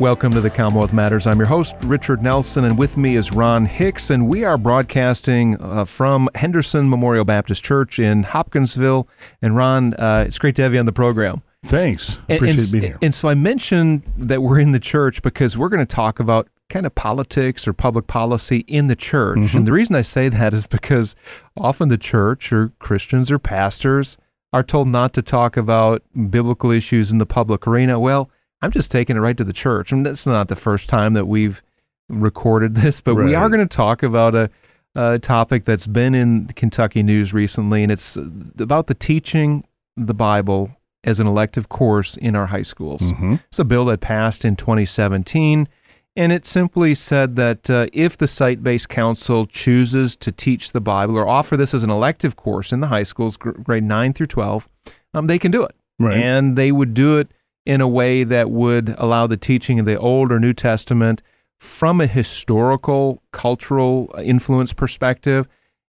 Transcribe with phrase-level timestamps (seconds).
[0.00, 1.26] Welcome to the Commonwealth Matters.
[1.26, 5.60] I'm your host, Richard Nelson, and with me is Ron Hicks, and we are broadcasting
[5.60, 9.08] uh, from Henderson Memorial Baptist Church in Hopkinsville.
[9.42, 11.42] And Ron, uh, it's great to have you on the program.
[11.64, 12.16] Thanks.
[12.28, 12.98] And, Appreciate and, being here.
[13.02, 16.46] And so I mentioned that we're in the church because we're going to talk about
[16.68, 19.38] kind of politics or public policy in the church.
[19.38, 19.56] Mm-hmm.
[19.56, 21.16] And the reason I say that is because
[21.56, 24.16] often the church or Christians or pastors
[24.52, 27.98] are told not to talk about biblical issues in the public arena.
[27.98, 28.30] Well,
[28.62, 29.92] I'm just taking it right to the church.
[29.92, 31.62] And that's not the first time that we've
[32.08, 34.50] recorded this, but we are going to talk about a,
[34.94, 38.16] a topic that's been in Kentucky news recently, and it's
[38.58, 39.64] about the teaching
[39.96, 40.70] the Bible
[41.04, 43.12] as an elective course in our high schools.
[43.12, 43.40] Mhm.
[43.48, 45.68] It's a bill that passed in 2017,
[46.16, 50.80] and it simply said that uh, if the site based council chooses to teach the
[50.80, 54.12] Bible or offer this as an elective course in the high schools, gr- grade 9
[54.12, 54.68] through 12,
[55.14, 55.74] um, they can do it.
[56.00, 56.16] Right.
[56.16, 57.30] And they would do it
[57.68, 61.20] in a way that would allow the teaching of the Old or New Testament
[61.58, 65.46] from a historical, cultural influence perspective.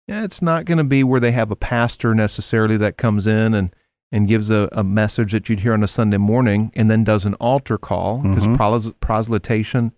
[0.09, 3.73] It's not going to be where they have a pastor necessarily that comes in and,
[4.11, 7.25] and gives a, a message that you'd hear on a Sunday morning and then does
[7.27, 8.57] an altar call because Mhm.
[8.57, 9.93] pros- proselytation,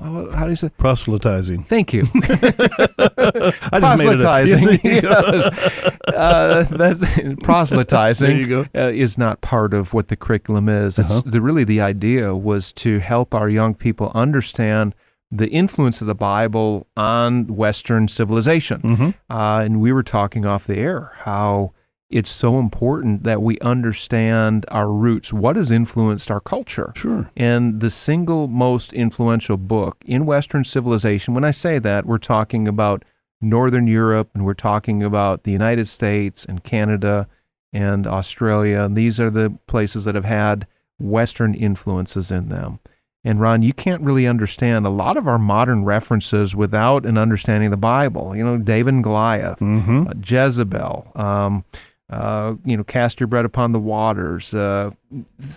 [0.00, 0.70] how do you say?
[0.78, 1.64] Proselytizing.
[1.64, 2.06] Thank you.
[2.14, 4.62] I just made it proselytizing.
[4.62, 5.08] Yeah, there you go.
[5.32, 6.08] yes.
[6.08, 8.66] uh, proselytizing There you go.
[8.74, 10.98] uh, is not part of what the curriculum is.
[10.98, 11.22] Uh-huh.
[11.24, 14.94] the, really the idea was to help our young people understand
[15.30, 18.80] the influence of the Bible on Western civilization.
[18.82, 19.14] Mhm.
[19.30, 21.72] Uh, and we were talking off the air how
[22.12, 25.32] it's so important that we understand our roots.
[25.32, 26.92] What has influenced our culture?
[26.94, 27.30] Sure.
[27.36, 32.68] And the single most influential book in Western civilization, when I say that, we're talking
[32.68, 33.04] about
[33.40, 37.26] Northern Europe and we're talking about the United States and Canada
[37.72, 38.80] and Australia.
[38.82, 40.66] And these are the places that have had
[41.00, 42.78] Western influences in them.
[43.24, 47.68] And Ron, you can't really understand a lot of our modern references without an understanding
[47.68, 48.34] of the Bible.
[48.34, 50.08] You know, David and Goliath, Mm-hmm.
[50.08, 51.64] uh, Jezebel, um,
[52.10, 54.52] uh, you know, cast your bread upon the waters.
[54.54, 54.90] Uh,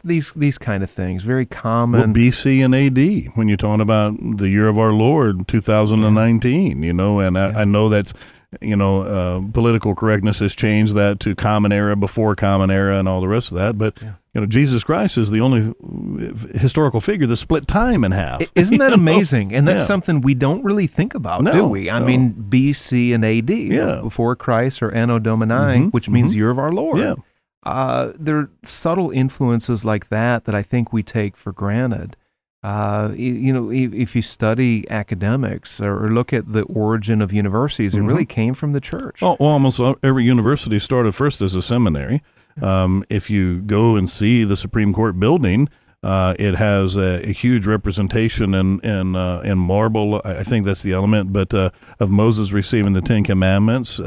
[0.04, 2.14] these these kind of things, very Well, common.
[2.14, 7.20] BC and AD, when you're talking about the year of our Lord, 2019, you know,
[7.20, 7.58] and I, Yeah.
[7.60, 8.14] I know that's,
[8.62, 13.08] you know, uh, political correctness has changed that to common era, before common era, and
[13.08, 13.78] all the rest of that.
[13.78, 14.14] But, Yeah.
[14.34, 18.42] you know, Jesus Christ is the only uh, historical figure that split time in half.
[18.56, 18.96] Isn't that know?
[18.96, 19.54] amazing?
[19.54, 19.86] And that's Yeah.
[19.88, 21.90] something we don't really think about, do we?
[21.90, 22.06] I no.
[22.06, 24.02] mean, BC and AD, Yeah.
[24.02, 25.54] before Christ or Anno Domini,
[25.88, 26.38] Mhm, which means mhm.
[26.38, 27.00] year of our Lord.
[27.00, 27.16] Yeah.
[27.64, 32.16] Uh, there are subtle influences like that that I think we take for granted.
[32.66, 37.94] Uh, you know, if, if you study academics or, look at the origin of universities,
[37.96, 38.08] it Mhm.
[38.08, 39.18] really came from the church.
[39.22, 42.24] Oh, well, almost every university started first as a seminary.
[42.62, 45.68] Um, if you go and see the Supreme Court building,
[46.02, 50.22] uh, it has a, a huge representation in in, uh, in marble.
[50.26, 54.00] I I think that's the element, but uh, of Moses receiving the Ten Commandments.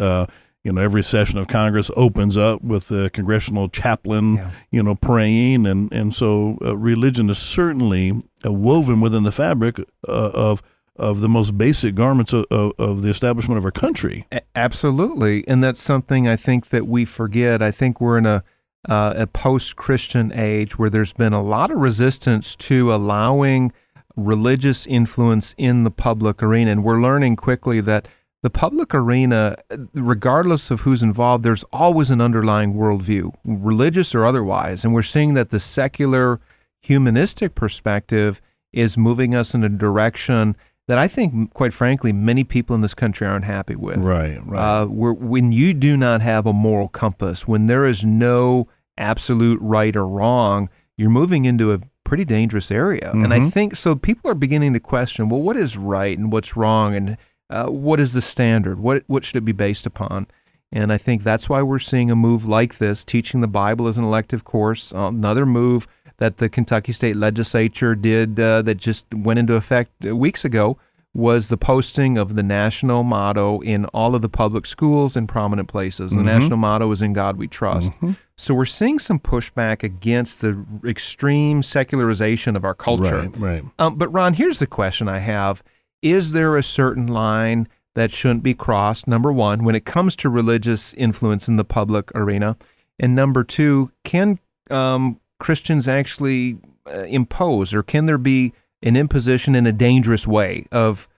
[0.64, 4.50] You know, every session of Congress opens up with the congressional chaplain, Yeah.
[4.70, 9.78] you know, praying, and and so uh, religion is certainly uh, woven within the fabric
[9.78, 10.62] uh, of
[10.96, 14.26] of the most basic garments of, of, of the establishment of our country.
[14.32, 17.62] A- Absolutely, and that's something I think that we forget.
[17.62, 18.42] I think we're in a
[18.88, 23.72] uh, a post-Christian age where there's been a lot of resistance to allowing
[24.16, 28.08] religious influence in the public arena, and we're learning quickly that
[28.42, 29.56] the public arena,
[29.94, 35.34] regardless of who's involved, there's always an underlying worldview, religious or otherwise, and we're seeing
[35.34, 36.40] that the secular,
[36.80, 38.40] humanistic perspective
[38.72, 40.56] is moving us in a direction
[40.86, 43.98] that I think, quite frankly, many people in this country aren't happy with.
[43.98, 44.82] Right, right.
[44.82, 49.58] Uh, where, when you do not have a moral compass, when there is no absolute
[49.60, 53.10] right or wrong, you're moving into a pretty dangerous area.
[53.12, 53.52] And I Mhm.
[53.52, 53.94] think so.
[53.94, 57.18] People are beginning to question, well, what is right and what's wrong, and
[57.50, 58.78] uh, what is the standard?
[58.78, 60.26] What what should it be based upon?
[60.70, 63.96] And I think that's why we're seeing a move like this, teaching the Bible as
[63.96, 64.92] an elective course.
[64.94, 65.86] Uh, another move
[66.18, 70.76] that the Kentucky State Legislature did uh, that just went into effect uh, weeks ago
[71.14, 75.66] was the posting of the national motto in all of the public schools in prominent
[75.68, 76.12] places.
[76.12, 76.24] The Mhm.
[76.24, 78.16] national motto is "In God We Trust." Mhm.
[78.36, 83.20] So we're seeing some pushback against the extreme secularization of our culture.
[83.20, 83.64] Right, right.
[83.78, 85.62] Um, but Ron, here's the question I have:
[86.02, 89.08] Is there a certain line that shouldn't be crossed?
[89.08, 92.56] Number one, when it comes to religious influence in the public arena,
[92.98, 94.38] and number two, can
[94.70, 98.52] um, Christians actually uh, impose, or can there be
[98.82, 101.08] an imposition in a dangerous way of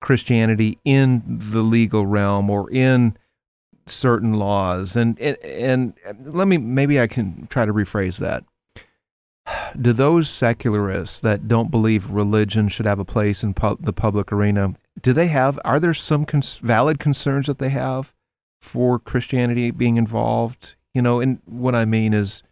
[0.00, 3.16] Christianity in the legal realm or in
[3.86, 4.96] certain laws?
[4.96, 8.44] And and, and let me maybe I can try to rephrase that
[9.80, 14.32] do those secularists that don't believe religion should have a place in pu- the public
[14.32, 18.14] arena do they have are there some cons- valid concerns that they have
[18.60, 22.42] for christianity being involved you know and what i mean is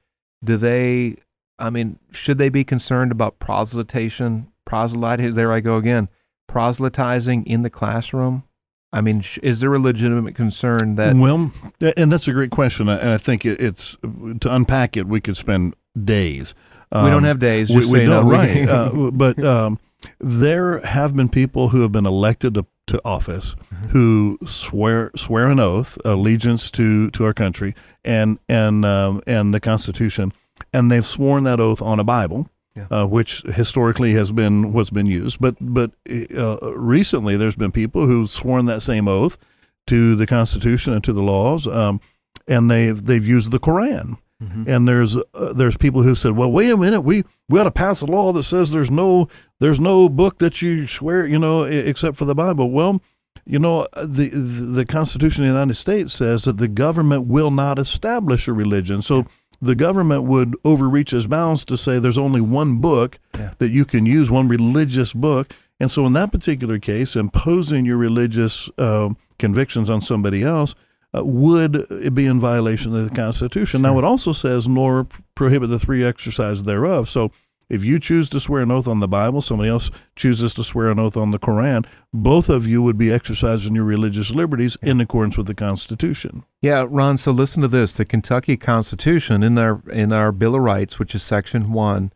[0.44, 1.16] do they
[1.58, 6.08] i mean should they be concerned about proselytation proselyte there i go again
[6.48, 8.44] proselytizing in the classroom
[8.92, 11.50] i mean is there a legitimate concern that well,
[11.96, 15.06] and that's a great question, and I think it's to unpack it.
[15.06, 16.54] We could spend days.
[16.92, 18.68] We don't Um, have days we, we don't, right?
[18.68, 19.78] uh, but um,
[20.20, 23.88] there have been people who have been elected to, to office Mm-hmm.
[23.88, 27.74] who swear swear an oath allegiance to to our country
[28.04, 30.32] and and um, and the Constitution,
[30.72, 32.48] and they've sworn that oath on a Bible.
[32.76, 32.86] Yeah.
[32.90, 35.92] Uh, which historically has been what's been used, but but
[36.36, 39.38] uh, recently there's been people who've sworn that same oath
[39.86, 42.00] to the Constitution and to the laws, um,
[42.46, 44.18] and they've they've used the Koran.
[44.42, 44.68] Mhm.
[44.68, 47.70] And there's uh, there's people who said, well, wait a minute, we we ought to
[47.70, 49.28] pass a law that says there's no
[49.60, 52.70] there's no book that you swear, you know, except for the Bible.
[52.70, 53.00] Well,
[53.46, 57.78] you know, the the Constitution of the United States says that the government will not
[57.78, 59.00] establish a religion.
[59.00, 59.24] So
[59.62, 63.52] the government would overreach its bounds to say there's only one book Yeah.
[63.56, 65.54] that you can use, one religious book.
[65.80, 70.74] And so in that particular case, imposing your religious um convictions on somebody else
[71.14, 73.82] uh, would be in violation of the Constitution.
[73.82, 77.08] Now, it also says, nor prohibit the free exercise thereof.
[77.08, 77.30] So,
[77.68, 80.88] if you choose to swear an oath on the Bible, somebody else chooses to swear
[80.88, 85.00] an oath on the Koran, both of you would be exercising your religious liberties in
[85.00, 86.44] accordance with the Constitution.
[86.62, 87.16] Yeah, Ron.
[87.16, 91.12] So listen to this: the Kentucky Constitution in our in our Bill of Rights, which
[91.12, 92.12] is Section One,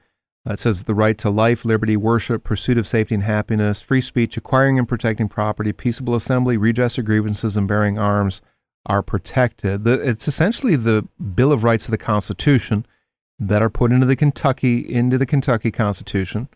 [0.48, 4.00] uh, it says the right to life, liberty, worship, pursuit of safety and happiness, free
[4.00, 8.40] speech, acquiring and protecting property, peaceable assembly, redress of grievances, and bearing arms
[8.86, 9.84] are protected.
[9.84, 12.86] The, it's essentially the Bill of Rights of the Constitution
[13.38, 16.48] that are put into the Kentucky into the Kentucky Constitution.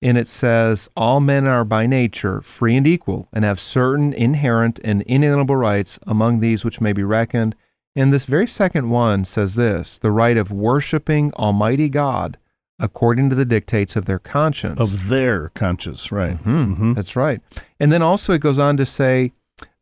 [0.00, 4.78] And it says, All men are by nature free and equal, and have certain inherent
[4.84, 7.56] and inalienable rights, among these which may be reckoned.
[7.96, 12.38] And this very second one says this the right of worshiping Almighty God
[12.78, 14.80] according to the dictates of their conscience.
[14.80, 16.38] Of their conscience, right.
[16.38, 16.72] Mm-hmm.
[16.72, 16.92] Mm-hmm.
[16.92, 17.40] That's right.
[17.80, 19.32] And then also it goes on to say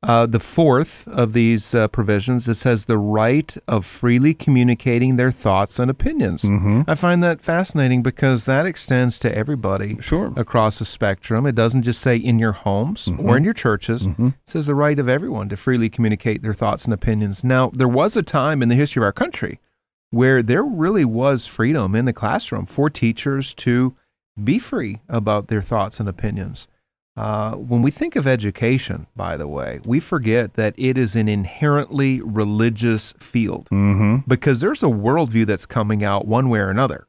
[0.06, 5.32] uh, the fourth of these uh, provisions, it says the right of freely communicating their
[5.32, 6.44] thoughts and opinions.
[6.44, 6.84] Mhm.
[6.88, 10.32] I find that fascinating because that extends to everybody Sure.
[10.36, 11.44] across the spectrum.
[11.44, 13.28] It doesn't just say in your homes Mm-hmm.
[13.28, 14.06] or in your churches.
[14.06, 14.28] Mhm.
[14.28, 17.42] It says the right of everyone to freely communicate their thoughts and opinions.
[17.44, 19.58] Now, there was a time in the history of our country
[20.10, 23.94] where there really was freedom in the classroom for teachers to
[24.42, 26.68] be free about their thoughts and opinions.
[27.16, 31.28] Uh, when we think of education, by the way, we forget that it is an
[31.28, 34.24] inherently religious field Mhm.
[34.28, 37.06] because there's a worldview that's coming out one way or another.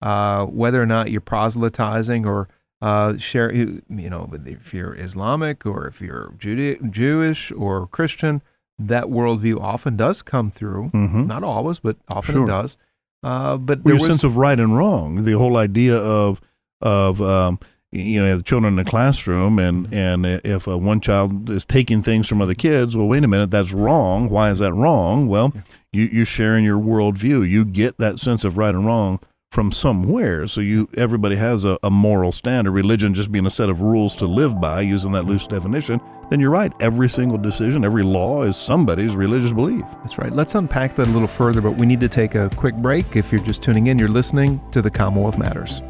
[0.00, 2.48] Uh, whether or not you're proselytizing or
[2.80, 8.40] uh, share, you know, if you're Islamic or if you're Jude- Jewish or Christian,
[8.78, 10.90] that worldview often does come through.
[10.94, 11.26] Mhm.
[11.26, 12.44] Not always, but often Sure.
[12.44, 12.78] it does.
[13.24, 16.40] Uh, but Well, your was, sense of right and wrong, the whole idea of
[16.80, 17.58] of um,
[17.90, 22.02] you know the children in the classroom, and and if uh, one child is taking
[22.02, 24.28] things from other kids, well, wait a minute, that's wrong.
[24.28, 25.28] Why is that wrong?
[25.28, 25.52] Well,
[25.92, 27.48] you you share in your worldview.
[27.48, 30.46] You get that sense of right and wrong from somewhere.
[30.46, 32.72] So you everybody has a, a moral standard.
[32.72, 36.00] Religion just being a set of rules to live by, using that loose definition.
[36.28, 36.72] Then you're right.
[36.80, 39.86] Every single decision, every law is somebody's religious belief.
[40.00, 40.30] That's right.
[40.30, 43.16] Let's unpack that a little further, but we need to take a quick break.
[43.16, 45.80] If you're just tuning in, you're listening to the Commonwealth Matters.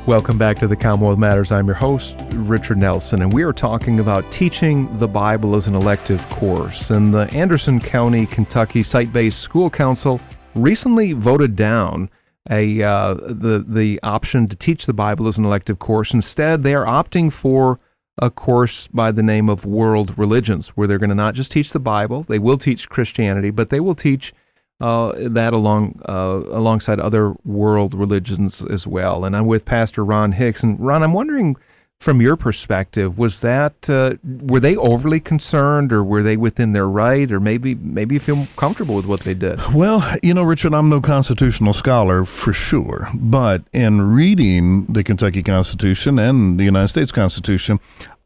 [0.05, 1.53] Welcome back to the Commonwealth Matters.
[1.53, 5.75] I'm your host, Richard Nelson, and we are talking about teaching the Bible as an
[5.75, 6.89] elective course.
[6.89, 10.19] And the Anderson County, Kentucky Site Based School Council
[10.55, 12.09] recently voted down
[12.49, 16.13] a uh, the the option to teach the Bible as an elective course.
[16.13, 17.79] Instead, they are opting for
[18.17, 21.71] a course by the name of World Religions, where they're going to not just teach
[21.71, 24.33] the Bible, they will teach Christianity, but they will teach
[24.81, 29.25] uh, that along uh, alongside other world religions as well.
[29.25, 30.63] And I'm with Pastor Ron Hicks.
[30.63, 31.55] And Ron, I'm wondering,
[31.99, 36.87] from your perspective, was that uh, were they overly concerned, or were they within their
[36.87, 39.61] right, or maybe maybe you feel comfortable with what they did?
[39.73, 45.43] Well, you know, Richard, I'm no constitutional scholar for sure, but in reading the Kentucky
[45.43, 47.79] Constitution and the United States Constitution,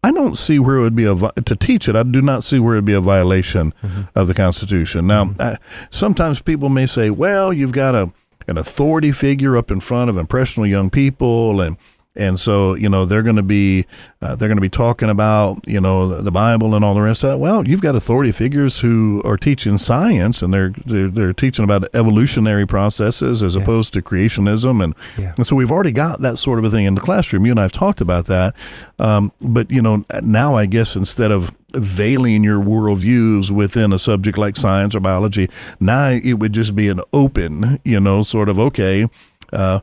[0.03, 1.95] I don't see where it would be a to teach it.
[1.95, 4.03] I do not see where it would be a violation mm-hmm.
[4.15, 5.07] of the Constitution.
[5.07, 5.41] Now, mm-hmm.
[5.41, 5.57] I,
[5.89, 8.11] sometimes people may say, "Well, you've got a
[8.47, 11.77] an authority figure up in front of impressionable young people, and
[12.17, 13.85] and so you know they're going to be
[14.21, 17.01] uh, they're going to be talking about you know the, the, Bible and all the
[17.01, 17.37] rest of that.
[17.37, 21.83] Well, you've got authority figures who are teaching science and they're they're, they're teaching about
[21.93, 23.61] evolutionary processes as yeah.
[23.61, 25.33] opposed to creationism, and, yeah.
[25.37, 27.45] and so we've already got that sort of a thing in the classroom.
[27.45, 28.55] You and I have talked about that,
[28.99, 34.37] um, but you know now I guess instead of veiling your worldviews within a subject
[34.37, 38.59] like science or biology, now it would just be an open, you know, sort of
[38.59, 39.07] okay
[39.53, 39.79] uh,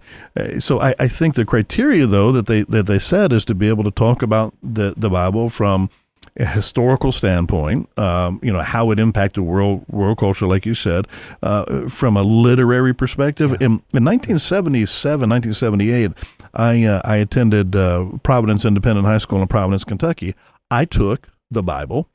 [0.59, 3.69] so I, I, think the criteria, though, that they that they said is to be
[3.69, 5.91] able to talk about the, the Bible from
[6.37, 11.07] a historical standpoint, um, you know, how it impacted world world culture, like you said,
[11.43, 13.51] uh, from a literary perspective.
[13.53, 13.67] Yeah.
[13.67, 16.13] In, in 1977, 1978,
[16.55, 20.35] I uh, I attended uh, Providence Independent High School in Providence, Kentucky.
[20.71, 22.09] I took the Bible.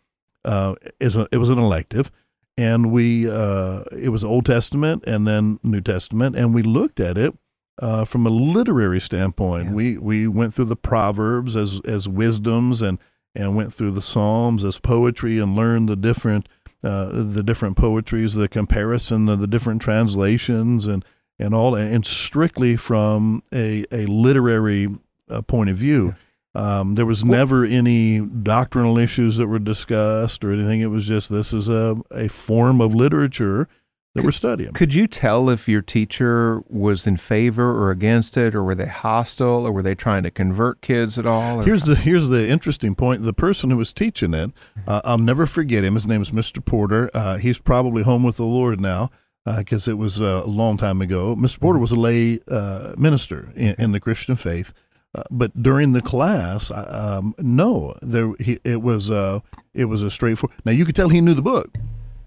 [0.45, 2.11] Uh, as a, it was an elective
[2.59, 7.17] and we uh, it was Old Testament and then New Testament, and we looked at
[7.17, 7.33] it
[7.81, 9.67] uh, from a literary standpoint.
[9.67, 9.73] Yeah.
[9.73, 12.99] We we went through the Proverbs as as wisdoms and
[13.33, 16.49] and went through the Psalms as poetry and learned the different
[16.83, 21.05] uh, the different poetries, the comparison of the different translations and
[21.39, 24.89] and all and strictly from a a literary
[25.29, 26.07] uh, point of view.
[26.07, 26.13] Yeah.
[26.55, 30.81] Um, there was never any doctrinal issues that were discussed or anything.
[30.81, 33.67] It was just this is a, a form of literature
[34.15, 34.73] that could, we're studying.
[34.73, 38.87] Could you tell if your teacher was in favor or against it, or were they
[38.87, 41.61] hostile, or were they trying to convert kids at all?
[41.61, 41.63] Or?
[41.63, 43.21] Here's the here's the interesting point.
[43.21, 44.51] The person who was teaching it,
[44.87, 45.93] uh, I'll never forget him.
[45.93, 46.63] His name is Mr.
[46.63, 47.11] Porter.
[47.13, 49.11] Uh, he's probably home with the Lord now
[49.57, 51.35] because uh, it was uh, a long time ago.
[51.35, 51.59] Mr.
[51.59, 54.73] Porter was a lay uh, minister in, in the Christian faith.
[55.15, 59.39] Uh, but during the class, um, no, there he, it was uh,
[59.73, 60.57] it was a straightforward.
[60.65, 61.77] Now you could tell he knew the book.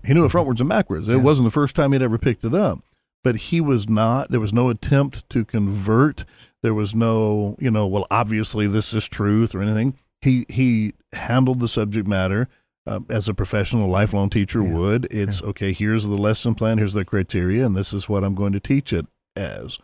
[0.05, 1.09] He knew it frontwards and backwards.
[1.09, 1.23] It yeah.
[1.23, 2.81] wasn't the first time he'd ever picked it up,
[3.23, 4.31] but he was not.
[4.31, 6.25] There was no attempt to convert.
[6.63, 9.97] There was no, you know, well, obviously this is truth or anything.
[10.21, 12.49] He he handled the subject matter
[12.87, 14.73] uh, as a professional, lifelong teacher yeah.
[14.73, 15.09] would.
[15.11, 15.49] It's yeah.
[15.49, 15.73] okay.
[15.73, 16.79] Here's the lesson plan.
[16.79, 19.79] Here's the criteria, and this is what I'm going to teach it as.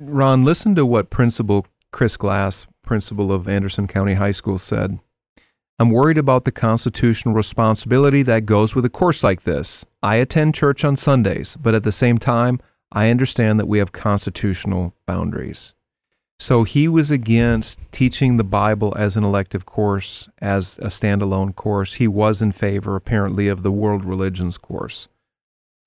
[0.00, 4.98] Ron, listen to what Principal Chris Glass, principal of Anderson County High School, said
[5.78, 9.84] I'm worried about the constitutional responsibility that goes with a course like this.
[10.02, 13.92] I attend church on Sundays, but at the same time, I understand that we have
[13.92, 15.74] constitutional boundaries.
[16.38, 21.94] So he was against teaching the Bible as an elective course, as a standalone course.
[21.94, 25.08] He was in favor, apparently, of the world religions course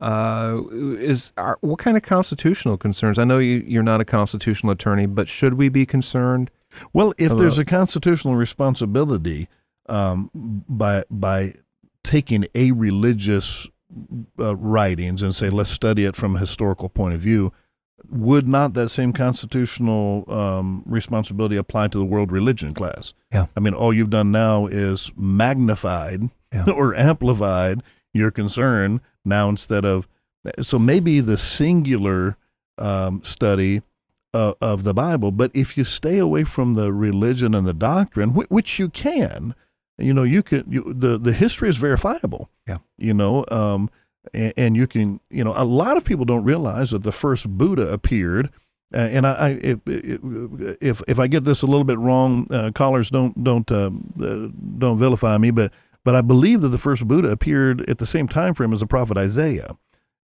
[0.02, 3.18] uh, is are, what kind of constitutional concerns?
[3.18, 6.52] I know you, you're not a constitutional attorney, but should we be concerned?
[6.94, 9.48] Well, if about, there's a constitutional responsibility
[9.88, 11.54] um, by by
[12.04, 13.68] taking a religious
[14.40, 17.54] uh, writings and say let's study it from a historical point of view,
[18.10, 23.14] would not that same constitutional um, responsibility apply to the world religion class?
[23.32, 23.48] Yeah.
[23.56, 26.66] I mean, all you've done now is magnified Yeah.
[26.76, 27.82] or amplified
[28.14, 30.08] your concern now instead of
[30.62, 32.38] so maybe the singular
[32.78, 33.82] um, study
[34.34, 38.32] uh, of the Bible, but if you stay away from the religion and the doctrine,
[38.32, 39.56] wh- which you can,
[39.98, 40.66] you know, you can.
[40.70, 42.50] You, the the history is verifiable.
[42.68, 42.78] Yeah.
[42.98, 43.90] You know, um,
[44.34, 45.22] and, and you can.
[45.30, 48.50] You know, a lot of people don't realize that the first Buddha appeared.
[48.94, 52.72] Uh, and I, I if, if if I get this a little bit wrong, uh,
[52.76, 53.90] callers don't don't uh,
[54.22, 55.72] uh, don't vilify me, but
[56.06, 58.88] but I believe that the first Buddha appeared at the same time frame as the
[58.88, 59.76] prophet Isaiah.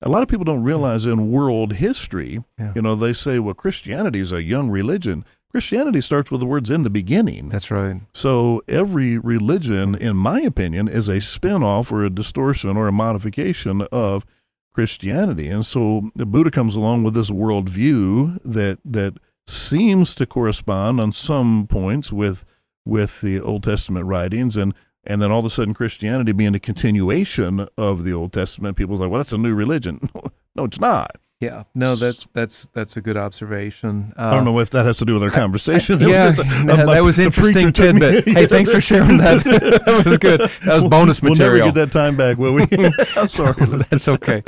[0.01, 0.65] A lot of people don't hmm.
[0.65, 2.71] realize in world history, Yeah.
[2.75, 5.25] you know, they say, well, Christianity is a young religion.
[5.49, 7.49] Christianity starts with the words in the beginning.
[7.49, 8.01] That's right.
[8.13, 13.81] So every religion, in my opinion, is a spin-off or a distortion or a modification
[13.91, 14.25] of
[14.73, 15.49] Christianity.
[15.49, 21.11] And so the Buddha comes along with this worldview that that seems to correspond on
[21.11, 22.45] some points with
[22.85, 24.73] with the Old Testament writings and
[25.03, 28.99] and then all of a sudden Christianity being a continuation of the Old Testament, people's
[29.01, 29.99] like, well, that's a new religion.
[30.55, 31.17] no, it's not.
[31.39, 31.63] Yeah.
[31.73, 34.13] No, that's that's that's a good observation.
[34.15, 35.95] Uh, I don't know if that has to do with our conversation.
[36.01, 38.37] It was yeah, just a- no, uh, my- that was interesting preacher took me- tidbit.
[38.37, 39.43] Hey, thanks for sharing that.
[39.85, 40.41] that was good.
[40.41, 41.65] That was bonus We'll material.
[41.65, 42.67] never get that time back, will we?
[43.17, 43.55] I'm sorry.
[43.89, 44.43] That's okay.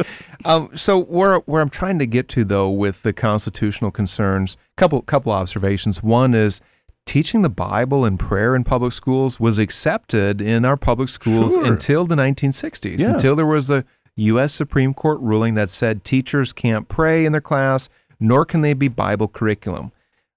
[0.45, 5.01] Um, so where where I'm trying to get to though with the constitutional concerns, couple
[5.01, 6.03] couple observations.
[6.03, 6.62] One is
[7.05, 11.65] teaching the Bible and prayer in public schools was accepted in our public schools Sure.
[11.65, 13.00] until the 1960s.
[13.01, 13.13] Yeah.
[13.13, 13.83] Until there was a
[14.15, 14.53] U.S.
[14.53, 18.88] Supreme Court ruling that said teachers can't pray in their class, nor can they be
[18.88, 19.91] Bible curriculum.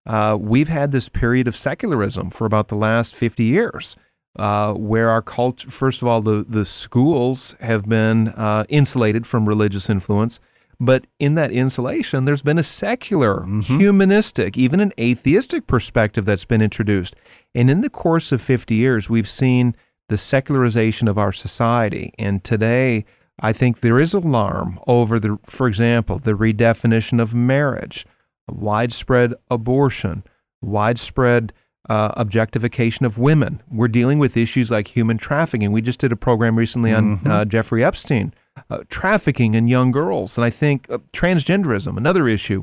[0.07, 3.97] Uh, we've had this period of secularism for about the last 50 years,
[4.39, 9.49] uh, where our culture, first of all, the, the schools have been uh, insulated from
[9.49, 10.41] religious influence.
[10.79, 16.61] But in that insulation, there's been a secular, humanistic, even an atheistic perspective that's been
[16.61, 17.17] introduced.
[17.55, 19.75] And in the course of 50 years, we've seen
[20.09, 22.13] the secularization of our society.
[22.19, 23.05] And today,
[23.41, 28.07] I think there is alarm over the, for example, the redefinition of marriage,
[28.49, 30.25] widespread abortion,
[30.63, 31.53] widespread
[31.89, 33.61] uh, objectification of women.
[33.71, 35.73] We're dealing with issues like human trafficking.
[35.73, 38.35] We just did a program recently on uh, Jeffrey Epstein,
[38.71, 42.63] uh, trafficking in young girls, and I think uh, transgenderism, another issue.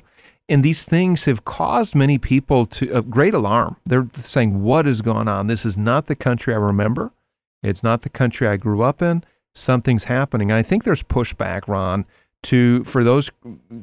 [0.49, 3.77] And these things have caused many people to uh, great alarm.
[3.85, 5.47] They're saying, "What has gone on?
[5.47, 7.13] This is not the country I remember.
[7.61, 9.23] It's not the country I grew up in.
[9.55, 12.05] Something's happening." And I think there's pushback, Ron,
[12.43, 13.31] to for those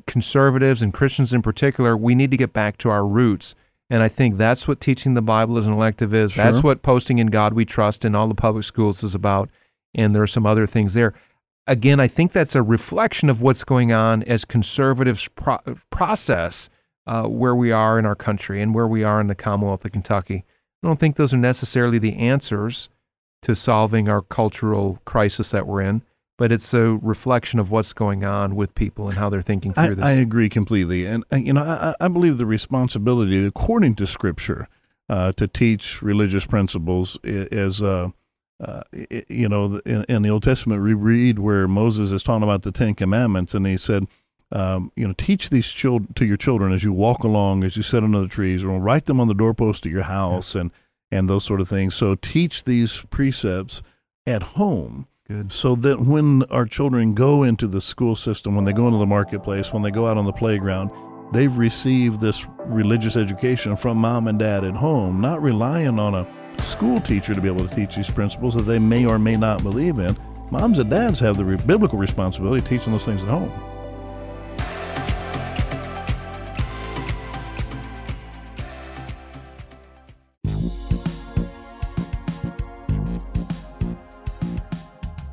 [0.07, 1.97] conservatives and Christians in particular.
[1.97, 3.55] We need to get back to our roots.
[3.93, 6.37] And I think that's what teaching the Bible as an elective is.
[6.37, 9.51] That's what posting in God we trust in all the public schools is about.
[9.95, 11.13] And there are some other things there.
[11.71, 16.69] Again, I think that's a reflection of what's going on as conservatives pro- process
[17.07, 19.93] uh, where we are in our country and where we are in the Commonwealth of
[19.93, 20.45] Kentucky.
[20.83, 22.89] I don't think those are necessarily the answers
[23.43, 26.03] to solving our cultural crisis that we're in,
[26.39, 29.87] but it's a reflection of what's going on with people and how they're thinking I,
[29.87, 30.05] through this.
[30.05, 34.67] I agree completely, and uh, you know, I, I believe the responsibility, according to Scripture,
[35.09, 38.11] uh, to teach religious principles is, uh,
[38.61, 38.83] uh,
[39.29, 42.73] you know, in, in the Old Testament, we read where Moses is talking about the
[42.73, 44.07] Ten Commandments, and he said,
[44.53, 47.83] um, you know, teach these children to your children as you walk along, as you
[47.83, 50.71] sit under the trees, or write them on the doorpost of your house, and
[51.11, 51.95] and those sort of things.
[51.95, 53.83] So teach these precepts
[54.27, 55.51] at home Good.
[55.53, 59.07] so that when our children go into the school system, when they go into the
[59.07, 60.91] marketplace, when they go out on the playground,
[61.33, 66.40] they've received this religious education from mom and dad at home, not relying on a
[66.61, 69.63] school teacher to be able to teach these principles that they may or may not
[69.63, 70.17] believe in.
[70.51, 73.53] Moms and dads have the biblical responsibility of teaching those things at home.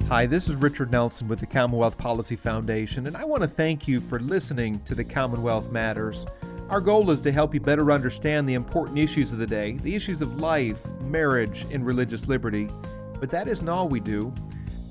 [0.09, 3.89] Hi, this is Richard Nelson with the Commonwealth Policy Foundation, and I want to thank
[3.89, 6.25] you for listening to the Commonwealth Matters.
[6.69, 9.95] Our goal is to help you better understand the important issues of the day, the
[9.95, 12.67] issues of life, marriage, and religious liberty.
[13.21, 14.33] But that isn't all we do.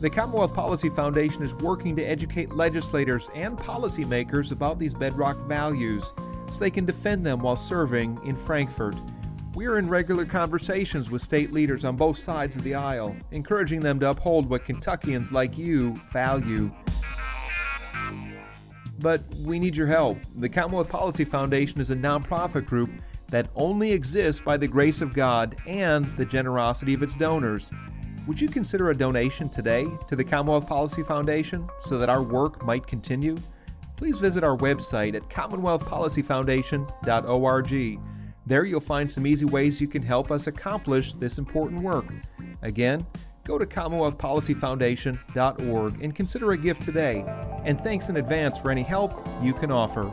[0.01, 6.15] The Commonwealth Policy Foundation is working to educate legislators and policymakers about these bedrock values
[6.51, 8.97] so they can defend them while serving in Frankfort.
[9.55, 13.81] We are in regular conversations with state leaders on both sides of the aisle, encouraging
[13.81, 16.73] them to uphold what Kentuckians like you value.
[18.99, 20.19] But we need your help.
[20.37, 22.91] The Commonwealth Policy Foundation is a nonprofit group
[23.29, 27.71] that only exists by the grace of God and the generosity of its donors.
[28.27, 32.65] Would you consider a donation today to the Commonwealth Policy Foundation so that our work
[32.65, 33.37] might continue?
[33.97, 38.01] please visit our website at commonwealthpolicyfoundation.org.
[38.49, 42.05] There you'll find some easy ways you can help us accomplish this important work.
[42.63, 43.05] Again,
[43.47, 47.25] go to commonwealthpolicyfoundation.org and consider a gift today.
[47.65, 50.13] And thanks in advance for any help you can offer.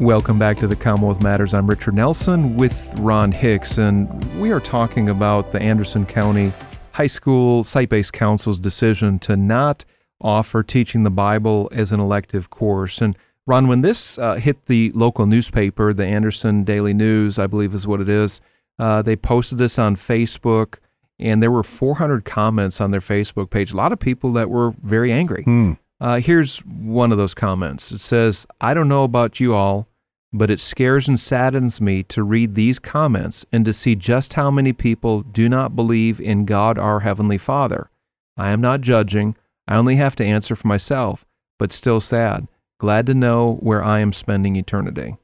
[0.00, 1.54] Welcome back to the Commonwealth Matters.
[1.54, 6.52] I'm Richard Nelson with Ron Hicks, and we are talking about the Anderson County
[6.92, 9.84] High School Site Based Council's decision to not
[10.20, 13.00] offer teaching the Bible as an elective course.
[13.00, 17.72] And Ron, when this uh, hit the local newspaper, the Anderson Daily News, I believe
[17.72, 18.42] is what it is,
[18.78, 20.80] uh, they posted this on Facebook,
[21.18, 23.72] and there were 400 comments on their Facebook page.
[23.72, 25.44] A lot of people that were very angry.
[25.44, 25.72] Hmm.
[25.98, 27.90] Uh, here's one of those comments.
[27.90, 29.88] It says, I don't know about you all,
[30.30, 34.50] but it scares and saddens me to read these comments and to see just how
[34.50, 37.88] many people do not believe in God our Heavenly Father.
[38.36, 39.36] I am not judging.
[39.66, 41.24] I only have to answer for myself,
[41.58, 42.46] but still sad.
[42.78, 45.16] Glad to know where I am spending eternity.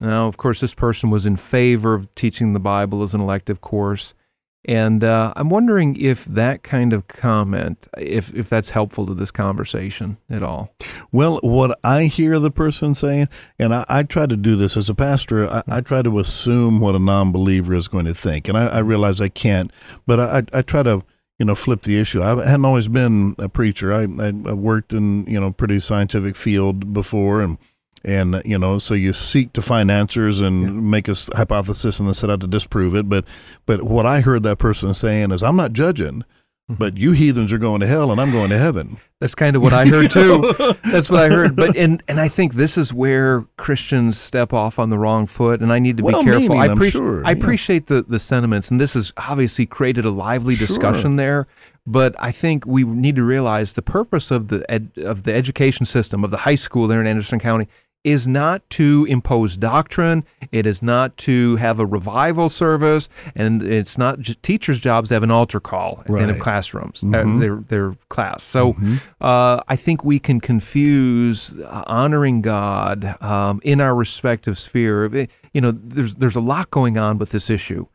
[0.00, 3.60] Now, of course, this person was in favor of teaching the Bible as an elective
[3.60, 4.14] course.
[4.66, 9.30] And uh, I'm wondering if that kind of comment, if, if that's helpful to this
[9.30, 10.74] conversation at all.
[11.10, 14.90] Well, what I hear the person saying, and I, I try to do this as
[14.90, 18.48] a pastor, I, I, try to assume what a non believer is going to think.
[18.48, 19.72] And I, I realize I can't,
[20.06, 21.02] but I, I try to
[21.40, 22.22] you know, flip the issue.
[22.22, 23.94] I hadn't always been a preacher.
[23.94, 27.56] I, I worked in, you know, pretty scientific field before and,
[28.04, 30.68] and, you know, so you seek to find answers and yeah.
[30.68, 33.08] make a hypothesis and then set out to disprove it.
[33.08, 33.24] But,
[33.64, 36.24] but what I heard that person saying is, I'm not judging
[36.78, 38.98] but you heathens are going to hell and I'm going to heaven.
[39.18, 40.54] That's kind of what I heard too.
[40.84, 41.56] That's what I heard.
[41.56, 45.60] But and and I think this is where Christians step off on the wrong foot,
[45.60, 46.56] and I need to well, be careful.
[46.56, 50.10] Meaning, I, pre- sure, I appreciate the the sentiments, and this has obviously created a
[50.10, 51.16] lively discussion sure.
[51.16, 51.46] there.
[51.86, 55.86] But I think we need to realize the purpose of the ed, of the education
[55.86, 57.68] system of the high school there in Anderson County
[58.02, 60.24] is not to impose doctrine.
[60.52, 65.22] It is not to have a revival service, and it's not teachers' jobs to have
[65.22, 66.26] an altar call right.
[66.26, 67.36] the of classrooms, mm-hmm.
[67.36, 68.42] uh, their their class.
[68.42, 68.96] So mm-hmm.
[69.20, 75.28] uh, I think we can confuse uh, honoring God um, in our respective sphere.
[75.52, 77.86] You know, there's there's a lot going on with this issue.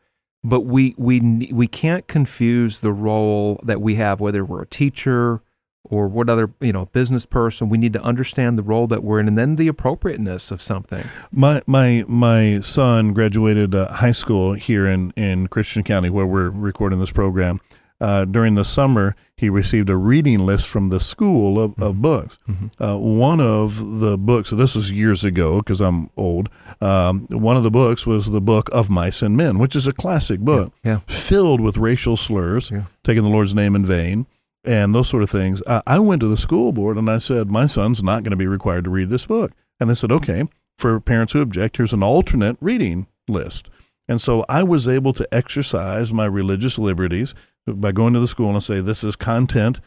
[0.44, 5.42] But we, we we can't confuse the role that we have, whether we're a teacher,
[5.90, 9.20] or what other you know business person we need to understand the role that we're
[9.20, 14.54] in and then the appropriateness of something my my my son graduated uh, high school
[14.54, 17.60] here in in christian county where we're recording this program
[18.00, 22.38] uh, during the summer, he received a reading list from the school of, of books.
[22.48, 22.82] Mm-hmm.
[22.82, 27.56] Uh, one of the books, so this was years ago because I'm old, um, one
[27.56, 30.72] of the books was the book of Mice and Men, which is a classic book
[30.84, 30.98] yeah, yeah.
[31.06, 32.84] filled with racial slurs, Yeah.
[33.02, 34.26] taking the Lord's name in vain
[34.66, 35.62] and those sort of things.
[35.66, 38.36] I, I went to the school board and I said, my son's not going to
[38.36, 39.52] be required to read this book.
[39.78, 40.44] And they said, okay,
[40.76, 43.70] for parents who object, here's an alternate reading list.
[44.08, 47.34] And so I was able to exercise my religious liberties
[47.66, 49.80] by going to the school and say, this is content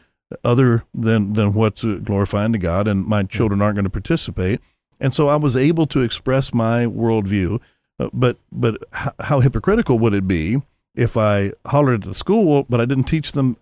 [0.44, 4.60] other than, than what's glorifying to God, and my children aren't going to participate.
[5.00, 7.60] And so I was able to express my worldview.
[7.98, 8.76] Uh, but but
[9.20, 10.60] how hypocritical would it be
[10.94, 13.56] if I hollered at the school, but I didn't teach them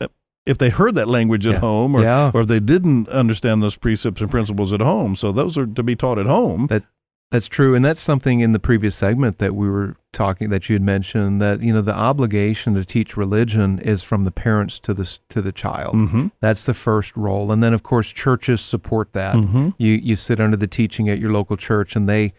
[0.49, 1.61] if they heard that language at Yeah.
[1.61, 2.31] home or, Yeah.
[2.35, 5.15] or if they didn't understand those precepts and principles at home.
[5.15, 6.67] So those are to be taught at home.
[6.69, 6.89] That's
[7.31, 10.75] that's true, and that's something in the previous segment that we were talking that you
[10.75, 14.95] had mentioned that you know the obligation to teach religion is from the parents to
[14.95, 15.95] the to the child.
[15.95, 16.27] Mm-hmm.
[16.41, 19.35] That's the first role, and then of course churches support that.
[19.35, 19.75] Mhm.
[19.77, 22.33] You you sit under the teaching at your local church, and they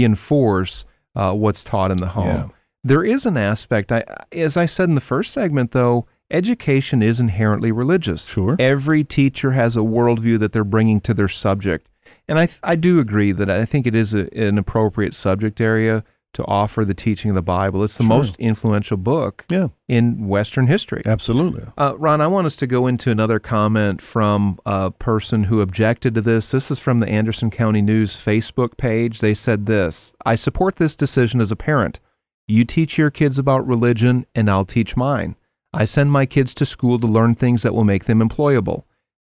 [0.00, 0.84] reinforce
[1.16, 2.26] uh, what's taught in the home.
[2.26, 2.48] Yeah.
[2.84, 6.06] There is an aspect, I, as I said in the first segment, though.
[6.30, 8.28] Education is inherently religious.
[8.30, 8.56] Sure.
[8.58, 11.88] Every teacher has a worldview that they're bringing to their subject.
[12.28, 16.02] And I, I do agree that I think it is a, an appropriate subject area
[16.34, 17.82] to offer the teaching of the Bible.
[17.84, 18.08] It's the Sure.
[18.16, 21.00] most influential book Yeah, in Western history.
[21.06, 21.62] absolutely.
[21.78, 26.14] Uh, Ron, I want us to go into another comment from a person who objected
[26.16, 26.50] to this.
[26.50, 29.20] This is from the Anderson County News Facebook page.
[29.20, 32.00] They said this I support this decision as a parent.
[32.48, 35.36] You teach your kids about religion, and I'll teach mine.
[35.76, 38.84] I send my kids to school to learn things that will make them employable.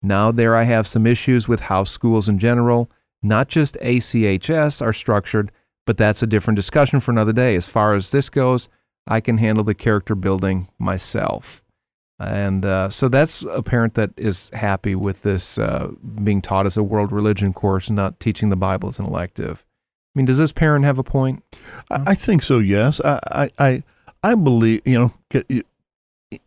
[0.04, 2.90] Now, there I have some issues with how schools in general,
[3.24, 5.52] not just ACHS, are structured,
[5.88, 7.56] but that's a different discussion for another day.
[7.56, 8.70] As far as this goes,
[9.08, 11.64] I can handle the character building myself.
[12.20, 15.92] And uh, so that's a parent that is happy with this uh,
[16.24, 19.66] being taught as a world religion course and not teaching the Bible as an elective.
[20.16, 21.44] I mean, does this parent have a point?
[21.90, 22.60] I, I think so.
[22.60, 23.84] Yes, I, I,
[24.24, 25.14] I, believe you know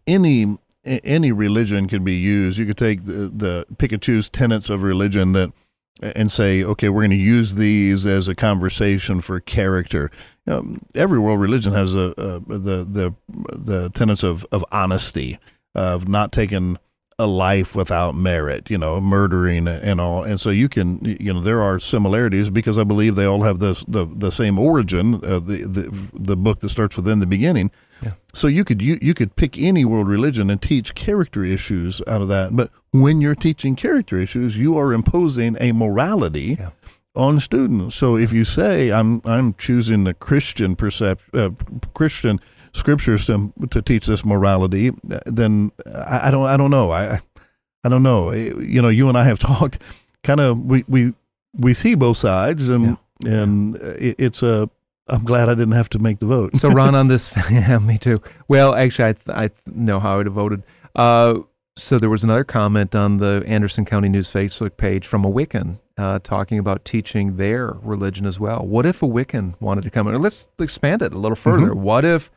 [0.07, 2.59] any any religion can be used.
[2.59, 5.53] You could take the, the pick and choose tenets of religion that
[6.01, 10.11] and say, okay, we're going to use these as a conversation for character.
[10.47, 15.39] Um, every world religion has a, a, the the the tenets of of honesty,
[15.75, 16.79] of not taking
[17.19, 20.23] a life without merit, you know, murdering and all.
[20.23, 23.59] And so you can, you know, there are similarities because I believe they all have
[23.59, 27.73] this, the the same origin, uh, the, the the book that starts within the beginning.
[28.03, 28.13] Yeah.
[28.33, 32.23] So you could you, you could pick any world religion and teach character issues out
[32.23, 32.55] of that.
[32.55, 36.71] But when you're teaching character issues, you are imposing a morality yeah.
[37.15, 37.97] on students.
[37.97, 41.51] So if you say I'm I'm choosing the Christian percep- uh,
[41.95, 42.41] Christian
[42.73, 47.21] scriptures to to teach this morality, uh, then I, I don't I don't know I
[47.85, 48.31] I don't know.
[48.31, 49.83] Eh, you know, you and I have talked.
[50.23, 51.15] Kind of we we
[51.57, 53.33] we see both sides, and yeah.
[53.33, 54.69] and uh, it, it's a.
[55.09, 56.57] I'm glad I didn't have to make the vote.
[56.57, 58.19] so Ron, on this, yeah, me too.
[58.47, 60.63] Well, actually, I th- I know how I would have voted.
[60.95, 61.41] Uh,
[61.77, 65.79] so there was another comment on the Anderson County News Facebook page from a Wiccan
[65.97, 68.67] uh, talking about teaching their religion as well.
[68.67, 70.21] What if a Wiccan wanted to come in?
[70.21, 71.69] Let's expand it a little further.
[71.69, 71.83] Mm-hmm.
[71.83, 72.31] What if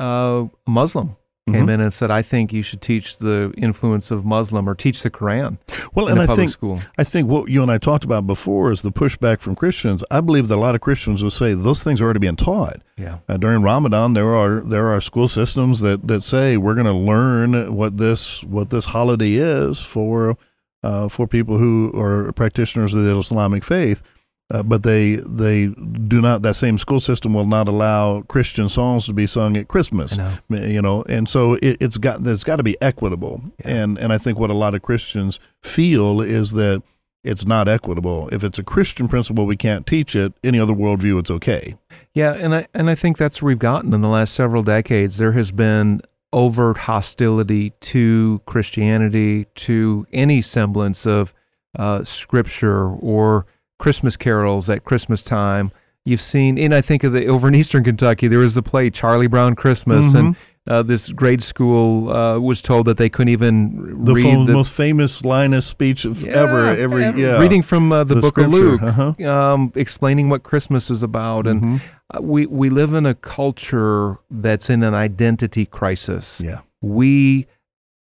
[0.00, 1.16] uh, a Muslim
[1.52, 1.70] came mm-hmm.
[1.70, 5.10] in and said, "I think you should teach the influence of Muslim or teach the
[5.10, 5.58] Quran."
[5.94, 6.80] Well, and I think school.
[6.98, 10.04] I think what you and I talked about before is the pushback from Christians.
[10.10, 12.82] I believe that a lot of Christians will say those things are already being taught.
[12.96, 13.18] Yeah.
[13.28, 16.92] Uh, during Ramadan, there are there are school systems that that say we're going to
[16.92, 20.36] learn what this what this holiday is for
[20.82, 24.02] uh, for people who are practitioners of the Islamic faith.
[24.50, 29.06] Uh, but they they do not that same school system will not allow Christian songs
[29.06, 30.16] to be sung at Christmas.
[30.16, 30.36] Know.
[30.48, 33.42] You know, and so it, has got it's got to be equitable.
[33.60, 33.82] Yeah.
[33.82, 36.82] And and I think what a lot of Christians feel is that
[37.22, 38.28] it's not equitable.
[38.32, 40.32] If it's a Christian principle, we can't teach it.
[40.42, 41.76] Any other worldview, it's okay.
[42.12, 45.18] Yeah, and I and I think that's where we've gotten in the last several decades.
[45.18, 46.00] There has been
[46.32, 51.34] overt hostility to Christianity, to any semblance of
[51.78, 53.46] uh, scripture or
[53.80, 55.72] Christmas carols at Christmas time.
[56.04, 58.90] You've seen, and I think of the over in Eastern Kentucky, there was a play
[58.90, 60.18] Charlie Brown Christmas, mm-hmm.
[60.18, 64.52] and uh, this grade school uh, was told that they couldn't even the read the
[64.52, 66.66] most famous Linus speech of yeah, ever.
[66.66, 68.74] Every yeah, reading from uh, the, the, Book scripture.
[68.74, 69.30] of Luke, uh-huh.
[69.30, 71.76] um, explaining what Christmas is about, and mm-hmm.
[72.12, 76.40] Uh, we we live in a culture that's in an identity crisis.
[76.44, 77.46] Yeah, we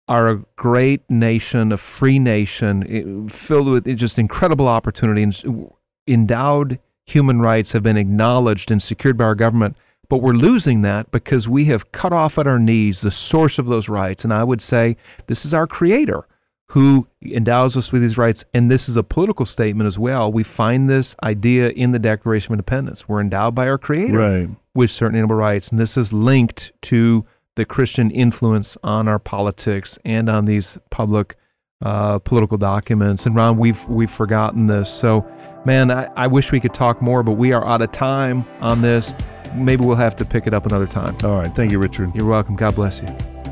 [0.07, 5.71] are a great nation, a free nation, filled with just incredible opportunity and
[6.07, 9.77] endowed human rights have been acknowledged and secured by our government.
[10.09, 13.65] But we're losing that because we have cut off at our knees the source of
[13.65, 14.23] those rights.
[14.23, 16.27] And I would say this is our Creator
[16.67, 18.43] who endows us with these rights.
[18.53, 20.31] And this is a political statement as well.
[20.31, 23.07] We find this idea in the Declaration of Independence.
[23.07, 24.49] We're endowed by our Creator right.
[24.73, 25.71] with certain inalienable rights.
[25.71, 31.35] And this is linked to the Christian influence on our politics and on these public
[31.81, 33.25] uh, political documents.
[33.25, 34.89] And Ron, we've we've forgotten this.
[34.89, 35.29] So,
[35.65, 38.81] man, I, I wish we could talk more, but we are out of time on
[38.81, 39.13] this.
[39.53, 41.15] Maybe we'll have to pick it up another time.
[41.23, 41.53] All right.
[41.53, 42.15] Thank you, Richard.
[42.15, 42.55] You're welcome.
[42.55, 43.42] God bless you.